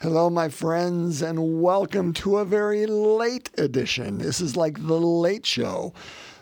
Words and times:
Hello, 0.00 0.30
my 0.30 0.48
friends, 0.48 1.22
and 1.22 1.60
welcome 1.60 2.12
to 2.12 2.36
a 2.36 2.44
very 2.44 2.86
late 2.86 3.50
edition. 3.58 4.18
This 4.18 4.40
is 4.40 4.56
like 4.56 4.86
the 4.86 5.00
late 5.00 5.44
show 5.44 5.92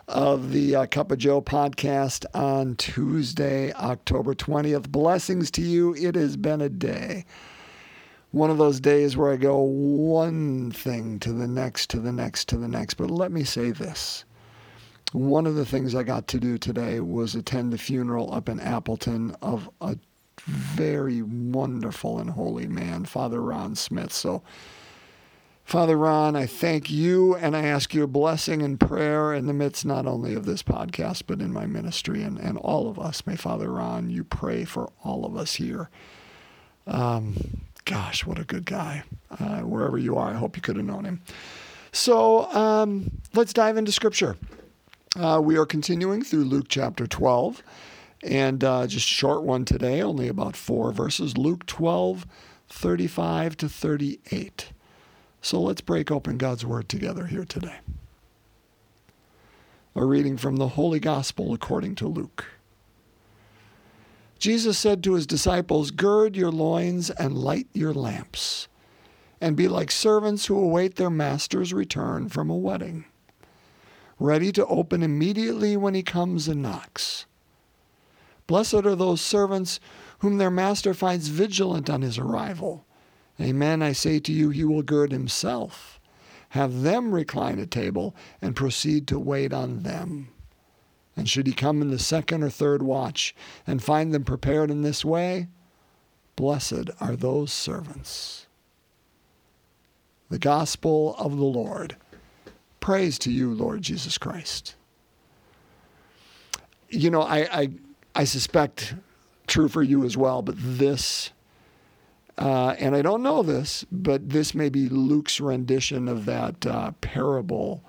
of 0.06 0.52
the 0.52 0.76
uh, 0.76 0.86
Cup 0.86 1.10
of 1.10 1.16
Joe 1.16 1.40
podcast 1.40 2.26
on 2.34 2.76
Tuesday, 2.76 3.72
October 3.72 4.34
20th. 4.34 4.90
Blessings 4.90 5.50
to 5.52 5.62
you. 5.62 5.94
It 5.94 6.16
has 6.16 6.36
been 6.36 6.60
a 6.60 6.68
day. 6.68 7.24
One 8.30 8.50
of 8.50 8.58
those 8.58 8.78
days 8.78 9.16
where 9.16 9.32
I 9.32 9.36
go 9.36 9.58
one 9.58 10.70
thing 10.70 11.18
to 11.20 11.32
the 11.32 11.48
next, 11.48 11.88
to 11.90 11.98
the 11.98 12.12
next, 12.12 12.50
to 12.50 12.58
the 12.58 12.68
next. 12.68 12.94
But 12.94 13.10
let 13.10 13.32
me 13.32 13.42
say 13.42 13.70
this. 13.70 14.26
One 15.12 15.46
of 15.46 15.54
the 15.54 15.64
things 15.64 15.94
I 15.94 16.02
got 16.02 16.28
to 16.28 16.38
do 16.38 16.58
today 16.58 17.00
was 17.00 17.34
attend 17.34 17.72
the 17.72 17.78
funeral 17.78 18.34
up 18.34 18.50
in 18.50 18.60
Appleton 18.60 19.34
of 19.40 19.70
a 19.80 19.96
very 20.42 21.22
wonderful 21.22 22.18
and 22.18 22.30
holy 22.30 22.66
man, 22.66 23.04
Father 23.04 23.40
Ron 23.40 23.74
Smith. 23.74 24.12
So, 24.12 24.42
Father 25.64 25.96
Ron, 25.96 26.36
I 26.36 26.46
thank 26.46 26.90
you 26.90 27.34
and 27.34 27.56
I 27.56 27.62
ask 27.62 27.92
your 27.92 28.06
blessing 28.06 28.62
and 28.62 28.78
prayer 28.78 29.34
in 29.34 29.46
the 29.46 29.52
midst 29.52 29.84
not 29.84 30.06
only 30.06 30.34
of 30.34 30.46
this 30.46 30.62
podcast, 30.62 31.24
but 31.26 31.40
in 31.40 31.52
my 31.52 31.66
ministry 31.66 32.22
and, 32.22 32.38
and 32.38 32.56
all 32.58 32.88
of 32.88 33.00
us. 33.00 33.26
May 33.26 33.34
Father 33.34 33.72
Ron, 33.72 34.08
you 34.08 34.22
pray 34.22 34.64
for 34.64 34.92
all 35.02 35.24
of 35.24 35.36
us 35.36 35.54
here. 35.54 35.90
Um, 36.86 37.34
gosh, 37.84 38.24
what 38.24 38.38
a 38.38 38.44
good 38.44 38.64
guy. 38.64 39.02
Uh, 39.40 39.60
wherever 39.62 39.98
you 39.98 40.16
are, 40.16 40.30
I 40.30 40.34
hope 40.34 40.54
you 40.54 40.62
could 40.62 40.76
have 40.76 40.84
known 40.84 41.04
him. 41.04 41.20
So 41.90 42.44
um, 42.52 43.10
let's 43.34 43.52
dive 43.52 43.76
into 43.76 43.90
Scripture. 43.90 44.36
Uh, 45.18 45.40
we 45.42 45.56
are 45.56 45.66
continuing 45.66 46.22
through 46.22 46.44
Luke 46.44 46.66
chapter 46.68 47.06
12. 47.06 47.62
And 48.26 48.64
uh, 48.64 48.88
just 48.88 49.06
short 49.06 49.44
one 49.44 49.64
today, 49.64 50.02
only 50.02 50.26
about 50.26 50.56
four 50.56 50.90
verses 50.90 51.38
Luke 51.38 51.64
12, 51.66 52.26
35 52.68 53.56
to 53.58 53.68
38. 53.68 54.72
So 55.40 55.60
let's 55.60 55.80
break 55.80 56.10
open 56.10 56.36
God's 56.36 56.66
Word 56.66 56.88
together 56.88 57.26
here 57.26 57.44
today. 57.44 57.76
A 59.94 60.04
reading 60.04 60.36
from 60.36 60.56
the 60.56 60.68
Holy 60.68 60.98
Gospel 60.98 61.54
according 61.54 61.94
to 61.96 62.08
Luke. 62.08 62.46
Jesus 64.40 64.76
said 64.76 65.04
to 65.04 65.14
his 65.14 65.26
disciples, 65.26 65.92
Gird 65.92 66.34
your 66.34 66.50
loins 66.50 67.10
and 67.10 67.38
light 67.38 67.68
your 67.72 67.94
lamps, 67.94 68.66
and 69.40 69.56
be 69.56 69.68
like 69.68 69.92
servants 69.92 70.46
who 70.46 70.58
await 70.58 70.96
their 70.96 71.10
master's 71.10 71.72
return 71.72 72.28
from 72.28 72.50
a 72.50 72.56
wedding, 72.56 73.04
ready 74.18 74.50
to 74.50 74.66
open 74.66 75.04
immediately 75.04 75.76
when 75.76 75.94
he 75.94 76.02
comes 76.02 76.48
and 76.48 76.60
knocks. 76.60 77.26
Blessed 78.46 78.86
are 78.86 78.94
those 78.94 79.20
servants 79.20 79.80
whom 80.20 80.38
their 80.38 80.50
master 80.50 80.94
finds 80.94 81.28
vigilant 81.28 81.90
on 81.90 82.02
his 82.02 82.18
arrival. 82.18 82.84
Amen, 83.40 83.82
I 83.82 83.92
say 83.92 84.18
to 84.20 84.32
you, 84.32 84.50
he 84.50 84.64
will 84.64 84.82
gird 84.82 85.12
himself, 85.12 86.00
have 86.50 86.82
them 86.82 87.12
recline 87.12 87.58
at 87.58 87.70
table, 87.70 88.14
and 88.40 88.56
proceed 88.56 89.06
to 89.08 89.18
wait 89.18 89.52
on 89.52 89.82
them. 89.82 90.28
And 91.16 91.28
should 91.28 91.46
he 91.46 91.52
come 91.52 91.82
in 91.82 91.90
the 91.90 91.98
second 91.98 92.42
or 92.42 92.50
third 92.50 92.82
watch 92.82 93.34
and 93.66 93.82
find 93.82 94.12
them 94.12 94.24
prepared 94.24 94.70
in 94.70 94.82
this 94.82 95.04
way, 95.04 95.48
blessed 96.36 96.90
are 97.00 97.16
those 97.16 97.52
servants. 97.52 98.46
The 100.28 100.38
Gospel 100.38 101.14
of 101.18 101.36
the 101.36 101.44
Lord. 101.44 101.96
Praise 102.80 103.18
to 103.20 103.32
you, 103.32 103.52
Lord 103.52 103.82
Jesus 103.82 104.18
Christ. 104.18 104.76
You 106.88 107.10
know, 107.10 107.22
I, 107.22 107.38
I 107.50 107.70
I 108.16 108.24
suspect 108.24 108.94
true 109.46 109.68
for 109.68 109.82
you 109.82 110.02
as 110.02 110.16
well, 110.16 110.40
but 110.40 110.54
this, 110.56 111.32
uh, 112.38 112.74
and 112.78 112.96
I 112.96 113.02
don't 113.02 113.22
know 113.22 113.42
this, 113.42 113.84
but 113.92 114.30
this 114.30 114.54
may 114.54 114.70
be 114.70 114.88
Luke's 114.88 115.38
rendition 115.38 116.08
of 116.08 116.24
that 116.24 116.66
uh, 116.66 116.92
parable 117.02 117.84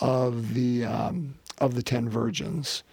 of 0.00 0.54
the 0.54 0.86
um, 0.86 1.34
of 1.58 1.74
the 1.74 1.82
ten 1.82 2.08
virgins 2.08 2.84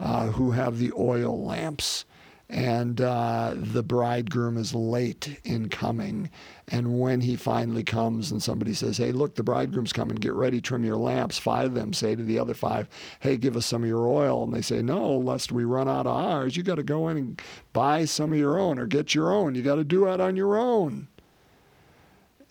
uh, 0.00 0.26
who 0.26 0.50
have 0.50 0.78
the 0.78 0.92
oil 0.98 1.40
lamps 1.40 2.04
and 2.54 3.00
uh, 3.00 3.52
the 3.56 3.82
bridegroom 3.82 4.56
is 4.56 4.72
late 4.72 5.40
in 5.42 5.68
coming. 5.68 6.30
And 6.68 7.00
when 7.00 7.20
he 7.20 7.34
finally 7.34 7.82
comes 7.82 8.30
and 8.30 8.40
somebody 8.40 8.74
says, 8.74 8.96
Hey, 8.96 9.10
look, 9.10 9.34
the 9.34 9.42
bridegroom's 9.42 9.92
coming, 9.92 10.14
get 10.14 10.34
ready, 10.34 10.60
trim 10.60 10.84
your 10.84 10.96
lamps, 10.96 11.36
five 11.36 11.66
of 11.66 11.74
them 11.74 11.92
say 11.92 12.14
to 12.14 12.22
the 12.22 12.38
other 12.38 12.54
five, 12.54 12.88
Hey, 13.18 13.36
give 13.36 13.56
us 13.56 13.66
some 13.66 13.82
of 13.82 13.88
your 13.88 14.06
oil. 14.06 14.44
And 14.44 14.54
they 14.54 14.62
say, 14.62 14.82
No, 14.82 15.16
lest 15.16 15.50
we 15.50 15.64
run 15.64 15.88
out 15.88 16.06
of 16.06 16.16
ours, 16.16 16.56
you 16.56 16.62
got 16.62 16.76
to 16.76 16.84
go 16.84 17.08
in 17.08 17.16
and 17.16 17.42
buy 17.72 18.04
some 18.04 18.32
of 18.32 18.38
your 18.38 18.56
own 18.56 18.78
or 18.78 18.86
get 18.86 19.16
your 19.16 19.32
own. 19.32 19.56
You 19.56 19.62
got 19.62 19.74
to 19.74 19.84
do 19.84 20.06
it 20.06 20.20
on 20.20 20.36
your 20.36 20.56
own. 20.56 21.08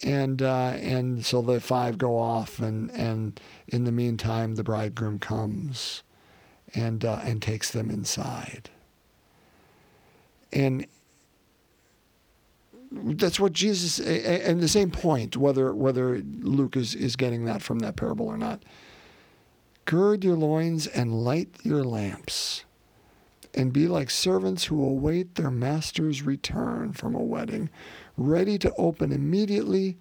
And 0.03 0.41
uh, 0.41 0.73
and 0.81 1.25
so 1.25 1.41
the 1.41 1.61
five 1.61 1.97
go 1.97 2.19
off, 2.19 2.59
and, 2.59 2.91
and 2.91 3.39
in 3.69 3.85
the 3.85 3.91
meantime, 3.93 4.55
the 4.55 4.63
bridegroom 4.63 5.19
comes 5.19 6.03
and 6.75 7.05
uh, 7.05 7.21
and 7.23 7.41
takes 7.41 7.71
them 7.71 7.89
inside 7.89 8.69
and 10.53 10.85
that's 12.91 13.39
what 13.39 13.53
Jesus 13.53 13.99
and 13.99 14.61
the 14.61 14.67
same 14.67 14.91
point 14.91 15.35
whether 15.35 15.73
whether 15.73 16.19
Luke 16.19 16.77
is, 16.77 16.93
is 16.93 17.15
getting 17.15 17.45
that 17.45 17.61
from 17.61 17.79
that 17.79 17.95
parable 17.95 18.27
or 18.27 18.37
not. 18.37 18.63
Gird 19.85 20.23
your 20.23 20.37
loins 20.37 20.87
and 20.87 21.25
light 21.25 21.49
your 21.63 21.83
lamps, 21.83 22.63
and 23.53 23.73
be 23.73 23.87
like 23.87 24.09
servants 24.09 24.65
who 24.65 24.81
await 24.81 25.35
their 25.35 25.51
master's 25.51 26.21
return 26.21 26.93
from 26.93 27.15
a 27.15 27.23
wedding, 27.23 27.69
ready 28.15 28.57
to 28.59 28.73
open 28.75 29.11
immediately 29.11 29.97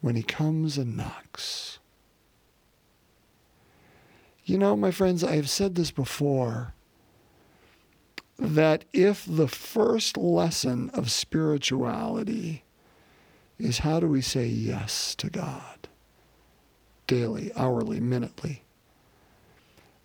when 0.00 0.14
he 0.14 0.22
comes 0.22 0.78
and 0.78 0.96
knocks. 0.96 1.80
You 4.44 4.58
know, 4.58 4.76
my 4.76 4.92
friends, 4.92 5.24
I 5.24 5.34
have 5.34 5.50
said 5.50 5.74
this 5.74 5.90
before 5.90 6.75
that 8.38 8.84
if 8.92 9.24
the 9.26 9.48
first 9.48 10.16
lesson 10.16 10.90
of 10.90 11.10
spirituality 11.10 12.64
is 13.58 13.78
how 13.78 14.00
do 14.00 14.06
we 14.06 14.20
say 14.20 14.46
yes 14.46 15.14
to 15.16 15.30
God 15.30 15.88
daily, 17.06 17.52
hourly, 17.54 18.00
minutely, 18.00 18.64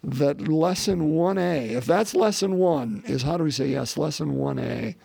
that 0.03 0.47
lesson 0.47 1.11
1A, 1.11 1.71
if 1.71 1.85
that's 1.85 2.15
lesson 2.15 2.57
one, 2.57 3.03
is 3.05 3.23
how 3.23 3.37
do 3.37 3.43
we 3.43 3.51
say 3.51 3.67
yes, 3.67 3.97
lesson 3.97 4.35
1A 4.35 4.95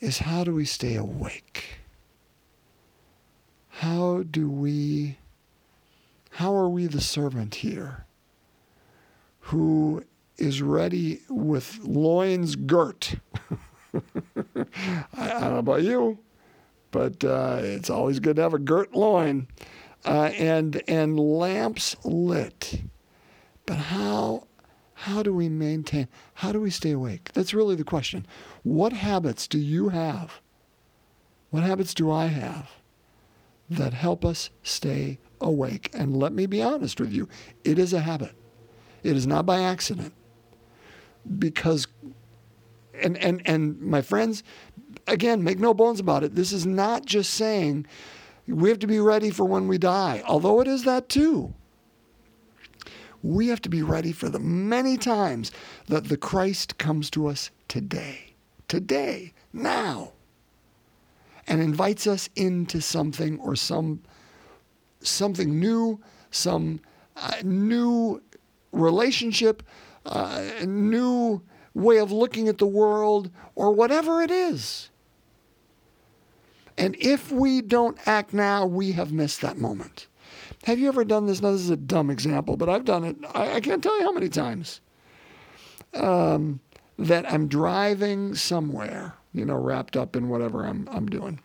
is 0.00 0.18
how 0.18 0.44
do 0.44 0.54
we 0.54 0.64
stay 0.64 0.94
awake? 0.94 1.80
How 3.68 4.22
do 4.22 4.48
we, 4.48 5.18
how 6.30 6.54
are 6.54 6.68
we 6.68 6.86
the 6.86 7.00
servant 7.00 7.56
here 7.56 8.06
who 9.40 10.04
is 10.38 10.62
ready 10.62 11.20
with 11.28 11.78
loins 11.82 12.56
girt. 12.56 13.16
I, 13.94 14.66
I, 15.16 15.40
don't 15.40 15.52
know 15.52 15.58
about 15.58 15.82
you, 15.82 16.18
but 16.90 17.24
uh, 17.24 17.58
it's 17.62 17.90
always 17.90 18.18
good 18.20 18.36
to 18.36 18.42
have 18.42 18.54
a 18.54 18.58
girt 18.58 18.94
loin 18.94 19.46
uh, 20.04 20.30
and 20.36 20.82
and 20.88 21.18
lamps 21.18 21.96
lit. 22.04 22.82
But 23.66 23.76
how 23.76 24.46
how 24.94 25.22
do 25.22 25.32
we 25.32 25.48
maintain? 25.48 26.08
How 26.34 26.52
do 26.52 26.60
we 26.60 26.70
stay 26.70 26.90
awake? 26.90 27.32
That's 27.34 27.54
really 27.54 27.76
the 27.76 27.84
question. 27.84 28.26
What 28.62 28.92
habits 28.92 29.46
do 29.46 29.58
you 29.58 29.90
have? 29.90 30.40
What 31.50 31.62
habits 31.62 31.94
do 31.94 32.10
I 32.10 32.26
have 32.26 32.70
that 33.70 33.94
help 33.94 34.24
us 34.24 34.50
stay 34.62 35.18
awake? 35.40 35.90
And 35.94 36.16
let 36.16 36.32
me 36.32 36.46
be 36.46 36.62
honest 36.62 37.00
with 37.00 37.12
you, 37.12 37.28
it 37.62 37.78
is 37.78 37.92
a 37.92 38.00
habit. 38.00 38.32
It 39.04 39.16
is 39.16 39.26
not 39.26 39.46
by 39.46 39.60
accident 39.60 40.14
because 41.38 41.86
and 43.00 43.16
and 43.18 43.42
and 43.44 43.80
my 43.80 44.02
friends 44.02 44.42
again 45.06 45.42
make 45.42 45.58
no 45.58 45.74
bones 45.74 46.00
about 46.00 46.24
it. 46.24 46.34
This 46.34 46.52
is 46.52 46.66
not 46.66 47.04
just 47.04 47.34
saying 47.34 47.86
we 48.46 48.68
have 48.68 48.78
to 48.80 48.86
be 48.86 49.00
ready 49.00 49.30
for 49.30 49.44
when 49.44 49.68
we 49.68 49.78
die 49.78 50.22
although 50.26 50.60
it 50.60 50.68
is 50.68 50.84
that 50.84 51.08
too. 51.08 51.54
We 53.22 53.48
have 53.48 53.62
to 53.62 53.70
be 53.70 53.82
ready 53.82 54.12
for 54.12 54.28
the 54.28 54.38
many 54.38 54.98
times 54.98 55.50
that 55.86 56.08
the 56.08 56.18
Christ 56.18 56.76
comes 56.76 57.08
to 57.10 57.26
us 57.26 57.50
today 57.68 58.34
today 58.68 59.32
now 59.52 60.12
and 61.46 61.60
invites 61.60 62.06
us 62.06 62.28
into 62.36 62.80
something 62.80 63.38
or 63.40 63.54
some 63.56 64.02
something 65.00 65.58
new 65.58 66.00
some 66.30 66.80
uh, 67.16 67.36
new 67.42 68.20
relationship 68.72 69.62
a 70.06 70.66
new 70.66 71.42
way 71.74 71.98
of 71.98 72.12
looking 72.12 72.48
at 72.48 72.58
the 72.58 72.66
world, 72.66 73.30
or 73.54 73.72
whatever 73.72 74.22
it 74.22 74.30
is. 74.30 74.90
And 76.76 76.96
if 76.98 77.30
we 77.32 77.60
don't 77.62 77.98
act 78.06 78.32
now, 78.32 78.66
we 78.66 78.92
have 78.92 79.12
missed 79.12 79.40
that 79.42 79.58
moment. 79.58 80.06
Have 80.64 80.78
you 80.78 80.88
ever 80.88 81.04
done 81.04 81.26
this? 81.26 81.40
Now, 81.42 81.52
this 81.52 81.60
is 81.60 81.70
a 81.70 81.76
dumb 81.76 82.10
example, 82.10 82.56
but 82.56 82.68
I've 82.68 82.84
done 82.84 83.04
it. 83.04 83.16
I, 83.34 83.54
I 83.54 83.60
can't 83.60 83.82
tell 83.82 83.96
you 83.98 84.04
how 84.04 84.12
many 84.12 84.28
times. 84.28 84.80
Um, 85.92 86.60
that 86.98 87.30
I'm 87.32 87.48
driving 87.48 88.34
somewhere, 88.34 89.14
you 89.32 89.44
know, 89.44 89.56
wrapped 89.56 89.96
up 89.96 90.16
in 90.16 90.28
whatever 90.28 90.64
I'm, 90.64 90.88
I'm 90.90 91.06
doing. 91.06 91.40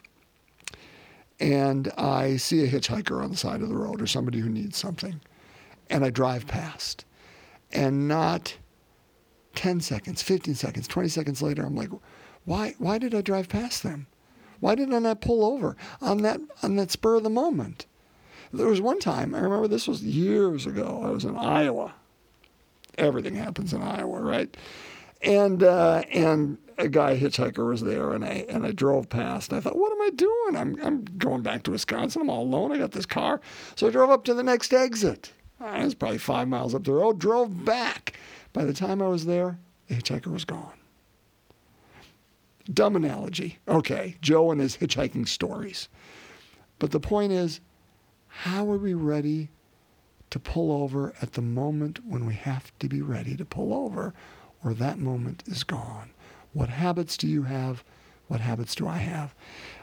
and 1.40 1.92
I 1.98 2.38
see 2.38 2.64
a 2.64 2.68
hitchhiker 2.68 3.24
on 3.24 3.32
the 3.32 3.38
side 3.38 3.62
of 3.62 3.70
the 3.70 3.78
road 3.78 4.02
or 4.02 4.08
somebody 4.08 4.40
who 4.40 4.50
needs 4.50 4.78
something, 4.78 5.22
and 5.90 6.04
I 6.04 6.10
drive 6.10 6.48
past, 6.48 7.06
and 7.72 8.08
not 8.08 8.56
10 9.56 9.82
seconds, 9.82 10.22
15 10.22 10.56
seconds, 10.56 10.88
20 10.88 11.10
seconds 11.10 11.42
later, 11.42 11.66
I'm 11.66 11.76
like, 11.76 11.90
why, 12.46 12.76
why 12.78 12.98
did 12.98 13.14
I 13.14 13.22
drive 13.22 13.50
past 13.50 13.84
them? 13.84 14.08
Why 14.60 14.76
did 14.76 14.94
I 14.94 15.00
not 15.00 15.22
pull 15.22 15.46
over 15.46 15.78
on 16.02 16.22
that, 16.24 16.40
on 16.64 16.76
that 16.78 16.92
spur 16.92 17.16
of 17.16 17.24
the 17.24 17.30
moment? 17.30 17.86
There 18.52 18.68
was 18.68 18.82
one 18.82 19.00
time, 19.00 19.36
I 19.36 19.40
remember 19.40 19.68
this 19.68 19.88
was 19.88 20.04
years 20.04 20.66
ago, 20.66 21.02
I 21.04 21.10
was 21.12 21.24
in 21.24 21.38
Iowa. 21.38 21.94
Everything 22.98 23.36
happens 23.36 23.74
in 23.74 23.82
Iowa, 23.82 24.20
right? 24.20 24.56
And, 25.22 25.64
uh, 25.64 26.04
and 26.12 26.58
a 26.80 26.88
guy 26.88 27.18
hitchhiker 27.18 27.68
was 27.68 27.82
there, 27.82 28.14
and 28.14 28.24
I 28.24 28.46
and 28.48 28.66
I 28.66 28.72
drove 28.72 29.10
past. 29.10 29.52
I 29.52 29.60
thought, 29.60 29.78
what 29.78 29.92
am 29.92 30.02
I 30.02 30.10
doing? 30.16 30.56
I'm 30.56 30.82
I'm 30.82 31.06
going 31.18 31.42
back 31.42 31.64
to 31.64 31.72
Wisconsin. 31.72 32.22
I'm 32.22 32.30
all 32.30 32.44
alone. 32.44 32.72
I 32.72 32.78
got 32.78 32.92
this 32.92 33.06
car, 33.06 33.42
so 33.76 33.88
I 33.88 33.92
drove 33.92 34.10
up 34.10 34.24
to 34.26 34.34
the 34.34 34.44
next 34.44 34.74
exit. 34.74 35.34
Ah, 35.62 35.74
I 35.74 35.84
was 35.84 35.96
probably 35.96 36.18
five 36.18 36.48
miles 36.48 36.74
up 36.74 36.84
the 36.84 36.94
road. 36.94 37.20
Drove 37.20 37.66
back. 37.66 38.14
By 38.54 38.66
the 38.66 38.74
time 38.74 39.02
I 39.02 39.08
was 39.08 39.26
there, 39.26 39.60
the 39.88 39.96
hitchhiker 39.96 40.32
was 40.32 40.46
gone. 40.46 40.74
Dumb 42.72 42.96
analogy. 42.96 43.58
Okay, 43.68 44.16
Joe 44.22 44.52
and 44.52 44.62
his 44.62 44.78
hitchhiking 44.78 45.28
stories. 45.28 45.90
But 46.78 46.92
the 46.92 47.00
point 47.00 47.32
is, 47.32 47.60
how 48.28 48.70
are 48.70 48.78
we 48.78 48.94
ready 48.94 49.50
to 50.30 50.40
pull 50.40 50.72
over 50.72 51.14
at 51.22 51.34
the 51.34 51.42
moment 51.42 52.06
when 52.06 52.26
we 52.26 52.36
have 52.36 52.72
to 52.80 52.88
be 52.88 53.02
ready 53.02 53.36
to 53.36 53.46
pull 53.46 53.74
over, 53.74 54.14
or 54.64 54.74
that 54.76 55.00
moment 55.00 55.44
is 55.48 55.64
gone? 55.64 56.12
What 56.54 56.70
habits 56.70 57.18
do 57.18 57.28
you 57.28 57.44
have? 57.44 57.84
What 58.30 58.42
habits 58.42 58.76
do 58.76 58.88
I 58.88 58.98
have? 58.98 59.34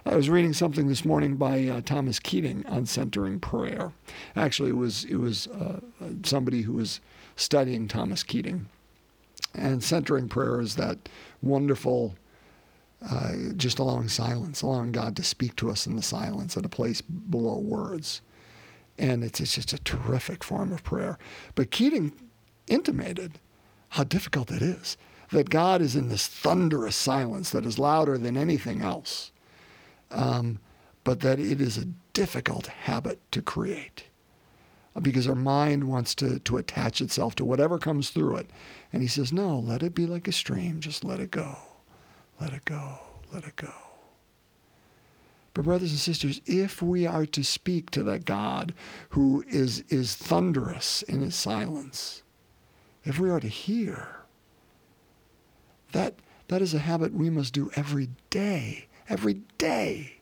I 0.06 0.14
was 0.14 0.30
reading 0.30 0.52
something 0.52 0.86
this 0.86 1.04
morning 1.04 1.34
by 1.34 1.66
uh, 1.66 1.80
Thomas 1.80 2.20
Keating 2.20 2.64
on 2.66 2.86
centering 2.86 3.40
prayer. 3.40 3.92
Actually, 4.36 4.70
it 4.70 4.76
was 4.76 5.04
it 5.04 5.16
was 5.16 5.48
uh, 5.48 5.80
somebody 6.22 6.62
who 6.62 6.74
was 6.74 7.00
studying 7.34 7.88
Thomas 7.88 8.22
Keating, 8.22 8.66
and 9.52 9.82
centering 9.82 10.28
prayer 10.28 10.60
is 10.60 10.76
that 10.76 11.08
wonderful, 11.42 12.14
uh, 13.10 13.32
just 13.56 13.80
allowing 13.80 14.06
silence, 14.06 14.62
allowing 14.62 14.92
God 14.92 15.16
to 15.16 15.24
speak 15.24 15.56
to 15.56 15.68
us 15.68 15.84
in 15.84 15.96
the 15.96 16.02
silence 16.02 16.56
at 16.56 16.64
a 16.64 16.68
place 16.68 17.00
below 17.00 17.58
words, 17.58 18.22
and 18.96 19.24
it's 19.24 19.40
it's 19.40 19.56
just 19.56 19.72
a 19.72 19.80
terrific 19.80 20.44
form 20.44 20.72
of 20.72 20.84
prayer. 20.84 21.18
But 21.56 21.72
Keating 21.72 22.12
intimated 22.68 23.40
how 23.88 24.04
difficult 24.04 24.52
it 24.52 24.62
is 24.62 24.96
that 25.30 25.50
God 25.50 25.80
is 25.80 25.96
in 25.96 26.08
this 26.08 26.26
thunderous 26.26 26.96
silence 26.96 27.50
that 27.50 27.66
is 27.66 27.78
louder 27.78 28.16
than 28.18 28.36
anything 28.36 28.82
else, 28.82 29.32
um, 30.10 30.58
but 31.04 31.20
that 31.20 31.38
it 31.38 31.60
is 31.60 31.76
a 31.76 31.88
difficult 32.12 32.66
habit 32.66 33.20
to 33.32 33.42
create 33.42 34.04
because 35.02 35.28
our 35.28 35.34
mind 35.34 35.84
wants 35.84 36.14
to, 36.14 36.38
to 36.40 36.56
attach 36.56 37.00
itself 37.00 37.34
to 37.36 37.44
whatever 37.44 37.78
comes 37.78 38.10
through 38.10 38.36
it. 38.36 38.50
And 38.92 39.02
he 39.02 39.08
says, 39.08 39.32
no, 39.32 39.58
let 39.58 39.82
it 39.82 39.94
be 39.94 40.06
like 40.06 40.26
a 40.26 40.32
stream. 40.32 40.80
Just 40.80 41.04
let 41.04 41.20
it 41.20 41.30
go. 41.30 41.56
Let 42.40 42.52
it 42.52 42.64
go. 42.64 42.98
Let 43.32 43.44
it 43.44 43.56
go. 43.56 43.72
But 45.52 45.64
brothers 45.64 45.90
and 45.90 46.00
sisters, 46.00 46.40
if 46.46 46.82
we 46.82 47.06
are 47.06 47.26
to 47.26 47.42
speak 47.42 47.90
to 47.90 48.02
that 48.04 48.24
God 48.24 48.74
who 49.10 49.44
is, 49.48 49.84
is 49.88 50.14
thunderous 50.14 51.02
in 51.02 51.20
his 51.20 51.34
silence, 51.34 52.22
if 53.04 53.18
we 53.18 53.30
are 53.30 53.40
to 53.40 53.48
hear, 53.48 54.15
that, 55.92 56.14
that 56.48 56.62
is 56.62 56.74
a 56.74 56.78
habit 56.78 57.12
we 57.12 57.30
must 57.30 57.52
do 57.52 57.70
every 57.74 58.08
day, 58.30 58.86
every 59.08 59.40
day. 59.58 60.12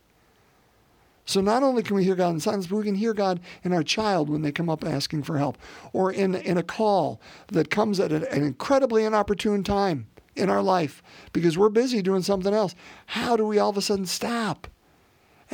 So 1.27 1.41
not 1.41 1.63
only 1.63 1.83
can 1.83 1.97
we 1.97 2.05
hear 2.05 2.15
God 2.15 2.31
in 2.31 2.41
silence, 2.41 2.67
but 2.67 2.77
we 2.77 2.85
can 2.85 2.95
hear 2.95 3.15
God 3.15 3.41
in 3.63 3.73
our 3.73 3.83
child 3.83 4.29
when 4.29 4.43
they 4.43 4.53
come 4.53 4.69
up 4.69 4.85
asking 4.85 5.23
for 5.23 5.39
help, 5.39 5.57
or 5.93 6.13
in, 6.13 6.35
in 6.35 6.59
a 6.59 6.63
call 6.63 7.21
that 7.49 7.71
comes 7.71 7.99
at 7.99 8.13
an 8.13 8.25
incredibly 8.43 9.05
inopportune 9.05 9.65
time 9.65 10.07
in 10.37 10.51
our 10.51 10.63
life 10.63 11.03
because 11.33 11.57
we're 11.57 11.71
busy 11.71 12.03
doing 12.03 12.23
something 12.23 12.53
else. 12.53 12.75
How 13.07 13.37
do 13.37 13.47
we 13.47 13.59
all 13.59 13.71
of 13.71 13.77
a 13.77 13.83
sudden 13.83 14.07
stop 14.07 14.67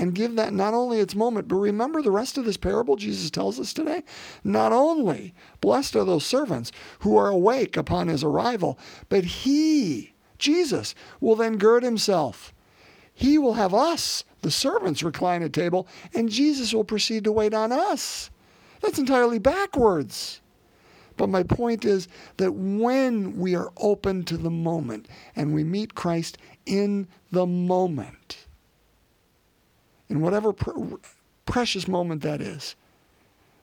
and 0.00 0.14
give 0.14 0.35
that 0.37 0.55
not 0.55 0.73
only 0.73 0.99
its 0.99 1.14
moment, 1.14 1.47
but 1.47 1.56
remember 1.56 2.00
the 2.00 2.11
rest 2.11 2.38
of 2.38 2.47
this 2.47 2.56
parable 2.56 2.97
Jesus 2.97 3.31
tells 3.31 3.61
us 3.61 3.75
today? 3.75 4.02
Not 4.43 4.73
only 4.73 5.35
blessed 5.61 5.94
are 5.94 6.05
those 6.05 6.25
servants 6.25 6.73
who 7.00 7.19
are 7.19 7.29
awake 7.29 7.76
upon 7.76 8.08
his 8.08 8.25
arrival, 8.25 8.79
but 9.11 9.25
he, 9.25 10.14
Jesus, 10.38 10.94
will 11.20 11.37
then 11.37 11.58
gird 11.58 11.82
himself. 11.82 12.55
He 13.12 13.37
will 13.37 13.55
have 13.55 13.75
us, 13.75 14.25
the 14.41 14.50
servants, 14.50 15.02
recline 15.02 15.43
at 15.43 15.52
table, 15.52 15.87
and 16.14 16.31
Jesus 16.31 16.73
will 16.73 16.82
proceed 16.82 17.25
to 17.25 17.32
wait 17.32 17.52
on 17.52 17.70
us. 17.70 18.31
That's 18.81 18.99
entirely 18.99 19.38
backwards. 19.38 20.41
But 21.19 21.29
my 21.29 21.43
point 21.43 21.85
is 21.85 22.08
that 22.38 22.52
when 22.52 23.38
we 23.38 23.55
are 23.55 23.70
open 23.76 24.25
to 24.25 24.38
the 24.38 24.49
moment 24.49 25.08
and 25.37 25.52
we 25.52 25.62
meet 25.62 25.94
Christ 25.94 26.38
in 26.64 27.06
the 27.31 27.44
moment, 27.44 28.39
in 30.11 30.21
whatever 30.21 30.53
pr- 30.53 30.97
precious 31.47 31.89
moment 31.89 32.21
that 32.23 32.43
is. 32.43 32.77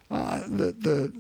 Uh, 0.10 0.40
the, 0.48 0.72
the, 0.72 1.14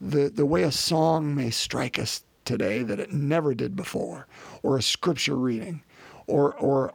the, 0.00 0.28
the 0.28 0.44
way 0.44 0.64
a 0.64 0.72
song 0.72 1.34
may 1.34 1.48
strike 1.48 1.98
us 1.98 2.24
today 2.44 2.82
that 2.82 2.98
it 2.98 3.12
never 3.12 3.54
did 3.54 3.76
before, 3.76 4.26
or 4.62 4.76
a 4.76 4.82
scripture 4.82 5.36
reading, 5.36 5.82
or, 6.26 6.52
or 6.56 6.92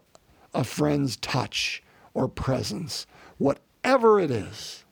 a 0.54 0.64
friend's 0.64 1.16
touch 1.16 1.82
or 2.14 2.28
presence, 2.28 3.08
whatever 3.38 4.20
it 4.20 4.30
is. 4.30 4.84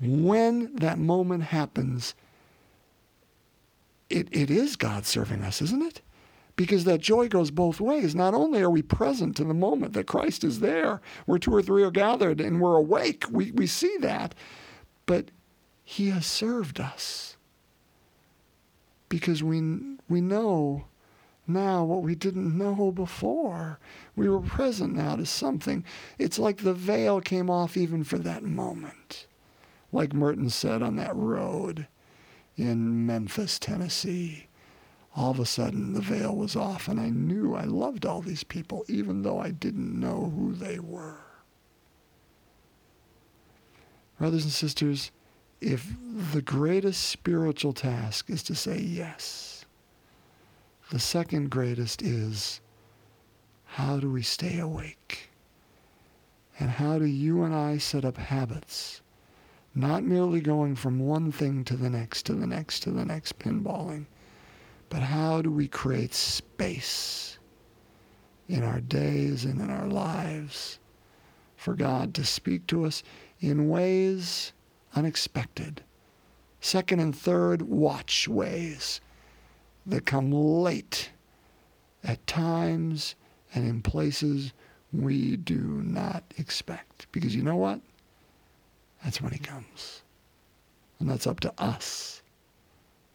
When 0.00 0.74
that 0.76 0.98
moment 0.98 1.44
happens, 1.44 2.14
it, 4.10 4.28
it 4.32 4.50
is 4.50 4.74
God 4.74 5.06
serving 5.06 5.42
us, 5.42 5.62
isn't 5.62 5.82
it? 5.82 6.00
Because 6.56 6.84
that 6.84 7.00
joy 7.00 7.28
goes 7.28 7.50
both 7.50 7.80
ways. 7.80 8.14
Not 8.14 8.34
only 8.34 8.62
are 8.62 8.70
we 8.70 8.82
present 8.82 9.40
in 9.40 9.48
the 9.48 9.54
moment 9.54 9.92
that 9.94 10.06
Christ 10.06 10.44
is 10.44 10.60
there, 10.60 11.00
where 11.26 11.38
two 11.38 11.54
or 11.54 11.62
three 11.62 11.82
are 11.82 11.90
gathered 11.90 12.40
and 12.40 12.60
we're 12.60 12.76
awake, 12.76 13.24
we, 13.30 13.50
we 13.50 13.66
see 13.66 13.96
that, 14.00 14.34
but 15.06 15.30
He 15.84 16.10
has 16.10 16.26
served 16.26 16.80
us 16.80 17.36
because 19.08 19.42
we, 19.42 19.60
we 20.08 20.20
know 20.20 20.84
now 21.46 21.84
what 21.84 22.02
we 22.02 22.14
didn't 22.14 22.56
know 22.56 22.90
before. 22.90 23.78
We 24.16 24.28
were 24.28 24.40
present 24.40 24.94
now 24.94 25.16
to 25.16 25.26
something. 25.26 25.84
It's 26.18 26.38
like 26.38 26.58
the 26.58 26.74
veil 26.74 27.20
came 27.20 27.50
off 27.50 27.76
even 27.76 28.04
for 28.04 28.18
that 28.18 28.42
moment. 28.42 29.26
Like 29.92 30.12
Merton 30.12 30.50
said 30.50 30.82
on 30.82 30.96
that 30.96 31.14
road 31.14 31.86
in 32.56 33.06
Memphis, 33.06 33.58
Tennessee 33.58 34.46
all 35.16 35.30
of 35.30 35.38
a 35.38 35.46
sudden 35.46 35.92
the 35.92 36.00
veil 36.00 36.34
was 36.34 36.56
off 36.56 36.88
and 36.88 36.98
I 36.98 37.08
knew 37.08 37.54
I 37.54 37.64
loved 37.64 38.04
all 38.04 38.20
these 38.20 38.44
people 38.44 38.84
even 38.88 39.22
though 39.22 39.38
I 39.38 39.50
didn't 39.50 39.98
know 39.98 40.32
who 40.36 40.54
they 40.54 40.78
were. 40.78 41.18
Brothers 44.18 44.44
and 44.44 44.52
sisters, 44.52 45.10
if 45.60 45.94
the 46.32 46.42
greatest 46.42 47.04
spiritual 47.04 47.72
task 47.72 48.28
is 48.28 48.42
to 48.44 48.54
say 48.54 48.78
yes, 48.78 49.64
the 50.90 50.98
second 50.98 51.50
greatest 51.50 52.02
is 52.02 52.60
how 53.64 53.98
do 53.98 54.10
we 54.10 54.22
stay 54.22 54.58
awake? 54.58 55.30
And 56.60 56.70
how 56.70 56.98
do 56.98 57.06
you 57.06 57.42
and 57.42 57.54
I 57.54 57.78
set 57.78 58.04
up 58.04 58.16
habits, 58.16 59.00
not 59.74 60.04
merely 60.04 60.40
going 60.40 60.76
from 60.76 61.00
one 61.00 61.32
thing 61.32 61.64
to 61.64 61.76
the 61.76 61.90
next, 61.90 62.26
to 62.26 62.34
the 62.34 62.46
next, 62.46 62.80
to 62.84 62.92
the 62.92 63.04
next, 63.04 63.40
pinballing, 63.40 64.06
but 64.94 65.02
how 65.02 65.42
do 65.42 65.50
we 65.50 65.66
create 65.66 66.14
space 66.14 67.36
in 68.46 68.62
our 68.62 68.80
days 68.80 69.44
and 69.44 69.60
in 69.60 69.68
our 69.68 69.88
lives 69.88 70.78
for 71.56 71.74
God 71.74 72.14
to 72.14 72.24
speak 72.24 72.68
to 72.68 72.84
us 72.84 73.02
in 73.40 73.68
ways 73.68 74.52
unexpected? 74.94 75.82
Second 76.60 77.00
and 77.00 77.16
third 77.16 77.62
watch 77.62 78.28
ways 78.28 79.00
that 79.84 80.06
come 80.06 80.30
late 80.30 81.10
at 82.04 82.24
times 82.28 83.16
and 83.52 83.66
in 83.66 83.82
places 83.82 84.52
we 84.92 85.36
do 85.36 85.82
not 85.84 86.22
expect. 86.38 87.08
Because 87.10 87.34
you 87.34 87.42
know 87.42 87.56
what? 87.56 87.80
That's 89.02 89.20
when 89.20 89.32
he 89.32 89.40
comes. 89.40 90.02
And 91.00 91.10
that's 91.10 91.26
up 91.26 91.40
to 91.40 91.52
us 91.58 92.22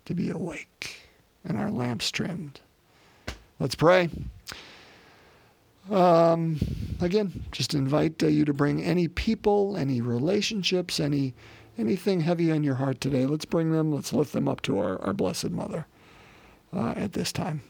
to 0.03 0.13
be 0.13 0.29
awake 0.29 1.08
and 1.43 1.57
our 1.57 1.71
lamps 1.71 2.11
trimmed. 2.11 2.61
Let's 3.59 3.75
pray. 3.75 4.09
Um, 5.91 6.59
again, 7.01 7.43
just 7.51 7.73
invite 7.73 8.21
uh, 8.21 8.27
you 8.27 8.45
to 8.45 8.53
bring 8.53 8.83
any 8.83 9.07
people, 9.07 9.75
any 9.75 10.01
relationships, 10.01 10.99
any 10.99 11.33
anything 11.77 12.21
heavy 12.21 12.51
on 12.51 12.63
your 12.63 12.75
heart 12.75 12.99
today. 12.99 13.25
Let's 13.25 13.45
bring 13.45 13.71
them. 13.71 13.91
Let's 13.91 14.13
lift 14.13 14.33
them 14.33 14.47
up 14.47 14.61
to 14.63 14.77
our, 14.79 15.01
our 15.01 15.13
Blessed 15.13 15.51
Mother 15.51 15.87
uh, 16.73 16.93
at 16.95 17.13
this 17.13 17.31
time. 17.31 17.61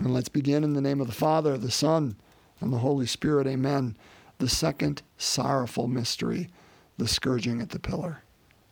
And 0.00 0.14
let's 0.14 0.28
begin 0.28 0.64
in 0.64 0.74
the 0.74 0.80
name 0.80 1.00
of 1.00 1.06
the 1.06 1.12
Father, 1.12 1.58
the 1.58 1.70
Son, 1.70 2.16
and 2.60 2.72
the 2.72 2.78
Holy 2.78 3.06
Spirit. 3.06 3.46
Amen. 3.46 3.96
The 4.38 4.48
second 4.48 5.02
sorrowful 5.18 5.88
mystery, 5.88 6.48
the 6.96 7.08
scourging 7.08 7.60
at 7.60 7.70
the 7.70 7.78
pillar. 7.78 8.22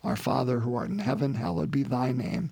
Our 0.03 0.15
Father 0.15 0.59
who 0.61 0.75
art 0.75 0.89
in 0.89 0.99
heaven, 0.99 1.35
hallowed 1.35 1.71
be 1.71 1.83
thy 1.83 2.11
name. 2.11 2.51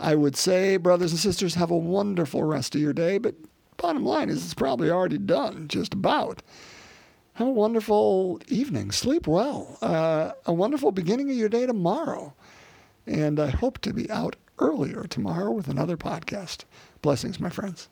I 0.00 0.14
would 0.14 0.36
say, 0.36 0.76
brothers 0.76 1.12
and 1.12 1.20
sisters, 1.20 1.54
have 1.56 1.70
a 1.70 1.76
wonderful 1.76 2.44
rest 2.44 2.74
of 2.74 2.80
your 2.80 2.92
day, 2.92 3.18
but 3.18 3.34
bottom 3.76 4.04
line 4.04 4.28
is 4.28 4.44
it's 4.44 4.54
probably 4.54 4.90
already 4.90 5.18
done, 5.18 5.66
just 5.68 5.92
about. 5.94 6.42
Have 7.34 7.48
a 7.48 7.52
wonderful 7.52 8.40
evening. 8.48 8.90
Sleep 8.90 9.26
well. 9.26 9.78
Uh, 9.80 10.32
a 10.46 10.52
wonderful 10.52 10.92
beginning 10.92 11.30
of 11.30 11.36
your 11.36 11.48
day 11.48 11.66
tomorrow. 11.66 12.34
And 13.06 13.40
I 13.40 13.50
hope 13.50 13.78
to 13.78 13.92
be 13.92 14.10
out 14.10 14.36
earlier 14.58 15.04
tomorrow 15.04 15.50
with 15.50 15.68
another 15.68 15.96
podcast. 15.96 16.64
Blessings, 17.00 17.40
my 17.40 17.48
friends. 17.48 17.88